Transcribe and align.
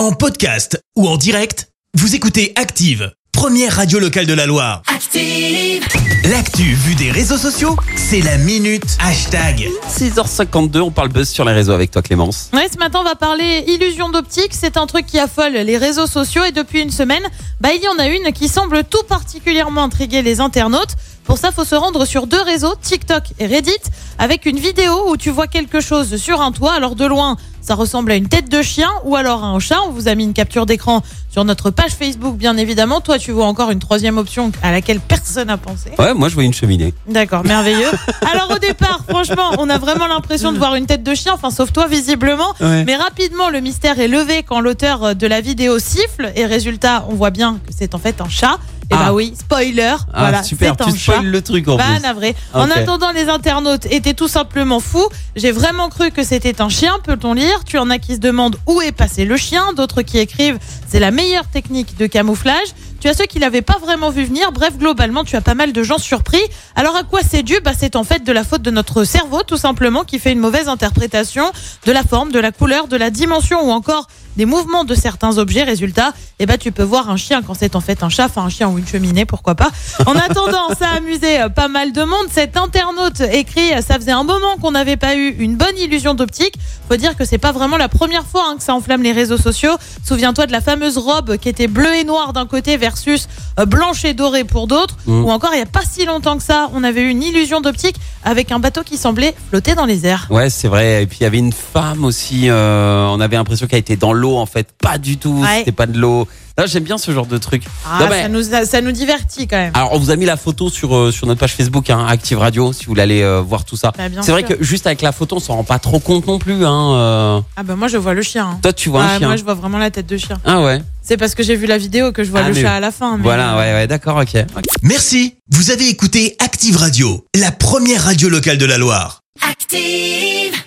En 0.00 0.12
podcast 0.12 0.82
ou 0.96 1.06
en 1.06 1.18
direct, 1.18 1.68
vous 1.92 2.14
écoutez 2.14 2.54
Active, 2.56 3.12
première 3.32 3.76
radio 3.76 3.98
locale 3.98 4.24
de 4.24 4.32
la 4.32 4.46
Loire. 4.46 4.80
Active. 4.86 5.86
L'actu 6.24 6.62
vue 6.72 6.94
des 6.94 7.10
réseaux 7.10 7.36
sociaux, 7.36 7.76
c'est 7.96 8.22
la 8.22 8.38
minute 8.38 8.96
hashtag. 8.98 9.68
6h52, 9.90 10.80
on 10.80 10.90
parle 10.90 11.10
buzz 11.10 11.28
sur 11.28 11.44
les 11.44 11.52
réseaux 11.52 11.72
avec 11.72 11.90
toi 11.90 12.00
Clémence. 12.00 12.48
Ouais, 12.54 12.66
ce 12.72 12.78
matin, 12.78 13.00
on 13.02 13.04
va 13.04 13.14
parler 13.14 13.62
illusion 13.66 14.08
d'optique. 14.08 14.52
C'est 14.52 14.78
un 14.78 14.86
truc 14.86 15.04
qui 15.04 15.18
affole 15.18 15.52
les 15.52 15.76
réseaux 15.76 16.06
sociaux 16.06 16.44
et 16.44 16.52
depuis 16.52 16.80
une 16.80 16.90
semaine, 16.90 17.24
bah, 17.60 17.74
il 17.74 17.82
y 17.82 17.88
en 17.88 17.98
a 17.98 18.06
une 18.06 18.32
qui 18.32 18.48
semble 18.48 18.84
tout 18.84 19.02
particulièrement 19.06 19.82
intriguer 19.82 20.22
les 20.22 20.40
internautes. 20.40 20.96
Pour 21.24 21.36
ça, 21.36 21.52
faut 21.52 21.64
se 21.64 21.74
rendre 21.74 22.06
sur 22.06 22.26
deux 22.26 22.40
réseaux, 22.40 22.74
TikTok 22.80 23.24
et 23.38 23.46
Reddit, 23.46 23.76
avec 24.18 24.46
une 24.46 24.58
vidéo 24.58 25.10
où 25.10 25.16
tu 25.18 25.28
vois 25.28 25.46
quelque 25.46 25.80
chose 25.80 26.16
sur 26.16 26.40
un 26.40 26.52
toit. 26.52 26.72
Alors 26.72 26.96
de 26.96 27.04
loin, 27.04 27.36
ça 27.60 27.74
ressemble 27.74 28.12
à 28.12 28.16
une 28.16 28.28
tête 28.28 28.50
de 28.50 28.62
chien 28.62 28.90
ou 29.04 29.16
alors 29.16 29.44
à 29.44 29.48
un 29.48 29.58
chat. 29.58 29.78
On 29.86 29.90
vous 29.90 30.08
a 30.08 30.14
mis 30.14 30.24
une 30.24 30.32
capture 30.32 30.66
d'écran 30.66 31.02
sur 31.30 31.44
notre 31.44 31.70
page 31.70 31.92
Facebook, 31.92 32.36
bien 32.36 32.56
évidemment. 32.56 33.00
Toi, 33.00 33.18
tu 33.18 33.32
vois 33.32 33.46
encore 33.46 33.70
une 33.70 33.78
troisième 33.78 34.18
option 34.18 34.50
à 34.62 34.72
laquelle 34.72 35.00
personne 35.00 35.48
n'a 35.48 35.56
pensé. 35.56 35.90
Ouais, 35.98 36.14
moi 36.14 36.28
je 36.28 36.34
vois 36.34 36.44
une 36.44 36.54
cheminée. 36.54 36.94
D'accord, 37.08 37.44
merveilleux. 37.44 37.90
Alors 38.32 38.50
au 38.50 38.58
départ, 38.58 39.04
franchement, 39.08 39.52
on 39.58 39.68
a 39.68 39.78
vraiment 39.78 40.06
l'impression 40.06 40.52
de 40.52 40.58
voir 40.58 40.74
une 40.74 40.86
tête 40.86 41.02
de 41.02 41.14
chien, 41.14 41.32
enfin 41.34 41.50
sauf 41.50 41.72
toi 41.72 41.86
visiblement. 41.86 42.54
Ouais. 42.60 42.84
Mais 42.84 42.96
rapidement, 42.96 43.50
le 43.50 43.60
mystère 43.60 44.00
est 44.00 44.08
levé 44.08 44.42
quand 44.42 44.60
l'auteur 44.60 45.14
de 45.14 45.26
la 45.26 45.40
vidéo 45.40 45.78
siffle 45.78 46.32
et 46.34 46.46
résultat, 46.46 47.06
on 47.08 47.14
voit 47.14 47.30
bien 47.30 47.58
que 47.66 47.72
c'est 47.76 47.94
en 47.94 47.98
fait 47.98 48.20
un 48.20 48.28
chat. 48.28 48.58
Et 48.90 48.94
Ah. 48.94 49.04
bah 49.06 49.12
oui, 49.12 49.34
spoiler, 49.38 49.94
Ah 50.12 50.20
voilà, 50.20 50.42
super, 50.42 50.74
c'est 50.76 50.82
un 50.88 50.92
tu 50.92 50.98
spoil 50.98 51.26
le 51.26 51.42
truc 51.42 51.68
en 51.68 51.76
Bah, 51.76 51.84
plus. 51.94 52.02
navré. 52.02 52.34
En 52.52 52.68
attendant, 52.70 53.12
les 53.12 53.28
internautes 53.28 53.86
étaient 53.86 54.14
tout 54.14 54.26
simplement 54.26 54.80
fous. 54.80 55.08
J'ai 55.36 55.52
vraiment 55.52 55.88
cru 55.88 56.10
que 56.10 56.24
c'était 56.24 56.60
un 56.60 56.68
chien, 56.68 56.94
peut-on 57.04 57.34
lire 57.34 57.62
Tu 57.64 57.78
en 57.78 57.88
as 57.90 57.98
qui 57.98 58.14
se 58.14 58.20
demandent 58.20 58.56
où 58.66 58.80
est 58.80 58.90
passé 58.92 59.24
le 59.24 59.36
chien, 59.36 59.72
d'autres 59.74 60.02
qui 60.02 60.18
écrivent 60.18 60.58
c'est 60.88 60.98
la 60.98 61.12
meilleure 61.12 61.46
technique 61.46 61.96
de 61.98 62.06
camouflage. 62.06 62.66
Tu 63.00 63.08
as 63.08 63.14
ceux 63.14 63.24
qui 63.26 63.38
l'avaient 63.38 63.62
pas 63.62 63.78
vraiment 63.80 64.10
vu 64.10 64.24
venir. 64.24 64.52
Bref, 64.52 64.76
globalement, 64.76 65.24
tu 65.24 65.34
as 65.36 65.40
pas 65.40 65.54
mal 65.54 65.72
de 65.72 65.82
gens 65.82 65.96
surpris. 65.98 66.42
Alors 66.74 66.96
à 66.96 67.02
quoi 67.04 67.20
c'est 67.26 67.42
dû? 67.42 67.54
Bah, 67.64 67.70
C'est 67.78 67.96
en 67.96 68.04
fait 68.04 68.24
de 68.24 68.32
la 68.32 68.44
faute 68.44 68.60
de 68.62 68.70
notre 68.70 69.04
cerveau, 69.04 69.42
tout 69.42 69.56
simplement, 69.56 70.02
qui 70.04 70.18
fait 70.18 70.32
une 70.32 70.40
mauvaise 70.40 70.68
interprétation 70.68 71.44
de 71.86 71.92
la 71.92 72.02
forme, 72.02 72.30
de 72.32 72.40
la 72.40 72.50
couleur, 72.52 72.88
de 72.88 72.96
la 72.96 73.08
dimension 73.10 73.66
ou 73.66 73.70
encore 73.70 74.08
des 74.36 74.44
mouvements 74.46 74.84
de 74.84 74.94
certains 74.94 75.38
objets. 75.38 75.62
Résultat, 75.62 76.12
eh 76.38 76.46
ben, 76.46 76.56
tu 76.58 76.72
peux 76.72 76.82
voir 76.82 77.10
un 77.10 77.16
chien 77.16 77.42
quand 77.42 77.54
c'est 77.54 77.76
en 77.76 77.80
fait 77.80 78.02
un 78.02 78.08
chat, 78.08 78.26
enfin 78.26 78.42
un 78.42 78.48
chien 78.48 78.68
ou 78.68 78.78
une 78.78 78.86
cheminée, 78.86 79.24
pourquoi 79.24 79.54
pas. 79.54 79.70
En 80.06 80.14
attendant, 80.16 80.68
ça 80.78 80.88
a 80.94 80.96
amusé 80.96 81.40
euh, 81.40 81.48
pas 81.48 81.68
mal 81.68 81.92
de 81.92 82.02
monde. 82.02 82.26
Cet 82.30 82.56
internaute 82.56 83.20
écrit, 83.20 83.72
euh, 83.72 83.80
ça 83.82 83.96
faisait 83.96 84.12
un 84.12 84.24
moment 84.24 84.56
qu'on 84.60 84.70
n'avait 84.72 84.96
pas 84.96 85.16
eu 85.16 85.28
une 85.38 85.56
bonne 85.56 85.76
illusion 85.78 86.14
d'optique. 86.14 86.54
Faut 86.88 86.96
dire 86.96 87.16
que 87.16 87.24
c'est 87.24 87.38
pas 87.38 87.52
vraiment 87.52 87.76
la 87.76 87.88
première 87.88 88.24
fois 88.26 88.44
hein, 88.48 88.56
que 88.56 88.62
ça 88.62 88.74
enflamme 88.74 89.02
les 89.02 89.12
réseaux 89.12 89.36
sociaux. 89.36 89.72
Souviens-toi 90.06 90.46
de 90.46 90.52
la 90.52 90.60
fameuse 90.60 90.98
robe 90.98 91.36
qui 91.36 91.48
était 91.48 91.66
bleue 91.68 91.94
et 91.96 92.04
noire 92.04 92.32
d'un 92.32 92.46
côté 92.46 92.76
versus 92.76 93.28
euh, 93.58 93.66
blanche 93.66 94.04
et 94.04 94.14
dorée 94.14 94.44
pour 94.44 94.66
d'autres. 94.66 94.96
Mhm. 95.06 95.24
Ou 95.24 95.30
encore, 95.30 95.50
il 95.54 95.58
y 95.58 95.62
a 95.62 95.66
pas 95.66 95.82
si 95.88 96.04
longtemps 96.04 96.36
que 96.36 96.42
ça, 96.42 96.70
on 96.74 96.82
avait 96.84 97.02
eu 97.02 97.08
une 97.10 97.22
illusion 97.22 97.60
d'optique 97.60 97.96
avec 98.24 98.52
un 98.52 98.58
bateau 98.58 98.82
qui 98.82 98.96
semblait 98.96 99.34
flotter 99.50 99.74
dans 99.74 99.86
les 99.86 100.06
airs. 100.06 100.26
Ouais, 100.30 100.50
c'est 100.50 100.68
vrai. 100.68 101.02
Et 101.02 101.06
puis 101.06 101.18
il 101.20 101.24
y 101.24 101.26
avait 101.26 101.38
une 101.38 101.52
femme 101.52 102.04
aussi. 102.04 102.48
euh, 102.48 103.06
on 103.08 103.20
avait 103.20 103.36
l'impression 103.36 103.66
qu'elle 103.66 103.78
était 103.80 103.96
dans 103.96 104.12
l'eau 104.20 104.36
en 104.36 104.46
fait. 104.46 104.68
Pas 104.80 104.98
du 104.98 105.16
tout. 105.16 105.40
Ouais. 105.42 105.58
C'était 105.58 105.72
pas 105.72 105.86
de 105.86 105.98
l'eau. 105.98 106.28
Là, 106.58 106.66
j'aime 106.66 106.82
bien 106.84 106.98
ce 106.98 107.10
genre 107.12 107.24
de 107.26 107.38
truc. 107.38 107.62
Ah, 107.86 108.00
Non, 108.00 108.06
mais- 108.10 108.22
ça, 108.22 108.28
nous, 108.28 108.42
ça, 108.42 108.66
ça 108.66 108.80
nous 108.82 108.92
divertit 108.92 109.48
quand 109.48 109.56
même. 109.56 109.72
Alors, 109.74 109.94
on 109.94 109.98
vous 109.98 110.10
a 110.10 110.16
mis 110.16 110.26
la 110.26 110.36
photo 110.36 110.68
sur 110.68 110.94
euh, 110.94 111.10
sur 111.10 111.26
notre 111.26 111.40
page 111.40 111.54
Facebook, 111.54 111.88
hein, 111.88 112.04
Active 112.06 112.36
Radio, 112.38 112.72
si 112.74 112.84
vous 112.84 112.90
voulez 112.90 113.00
aller 113.02 113.22
euh, 113.22 113.40
voir 113.40 113.64
tout 113.64 113.76
ça. 113.76 113.92
Bah, 113.96 114.04
c'est 114.20 114.30
vrai 114.32 114.42
que 114.42 114.62
juste 114.62 114.86
avec 114.86 115.00
la 115.00 115.12
photo, 115.12 115.36
on 115.36 115.40
s'en 115.40 115.54
rend 115.56 115.64
pas 115.64 115.78
trop 115.78 116.00
compte 116.00 116.26
non 116.26 116.38
plus. 116.38 116.66
Hein, 116.66 116.92
euh. 116.94 117.40
Ah 117.56 117.62
bah 117.62 117.76
moi 117.76 117.88
je 117.88 117.96
vois 117.96 118.12
le 118.12 118.20
chien. 118.22 118.46
hein. 118.46 118.58
Toi, 118.62 118.72
tu 118.74 118.90
vois 118.90 119.04
Ah, 119.04 119.14
un 119.14 119.18
chien. 119.18 119.26
moi 119.28 119.36
je 119.36 119.44
vois 119.44 119.54
vraiment 119.54 119.78
la 119.78 119.90
tête 119.90 120.06
de 120.06 120.18
chien. 120.18 120.38
Ah 120.44 120.60
ouais. 120.62 120.82
C'est 121.02 121.16
parce 121.16 121.34
que 121.34 121.42
j'ai 121.42 121.56
vu 121.56 121.66
la 121.66 121.78
vidéo 121.78 122.12
que 122.12 122.24
je 122.24 122.30
vois 122.30 122.40
Ah, 122.44 122.48
le 122.48 122.54
mais- 122.54 122.60
chat 122.62 122.74
à 122.74 122.80
la 122.80 122.90
fin. 122.90 123.16
mais- 123.16 123.22
Voilà, 123.22 123.56
ouais, 123.56 123.72
ouais, 123.72 123.86
d'accord, 123.86 124.18
ok. 124.18 124.44
Merci, 124.82 125.36
vous 125.50 125.70
avez 125.70 125.88
écouté 125.88 126.36
Active 126.40 126.76
Radio, 126.76 127.24
la 127.34 127.52
première 127.52 128.04
radio 128.04 128.28
locale 128.28 128.58
de 128.58 128.66
la 128.66 128.76
Loire. 128.76 129.22
Active. 129.48 130.59